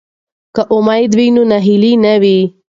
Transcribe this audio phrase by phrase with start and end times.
[0.55, 2.39] که امید وي نو ناهیلي نه وي.